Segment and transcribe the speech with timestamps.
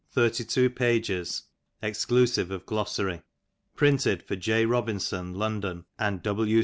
[0.13, 1.45] 32 (ex
[2.05, 3.21] *^ elusive of glossary).
[3.75, 4.65] Printed for J.
[4.65, 6.59] Robinson, London, and W.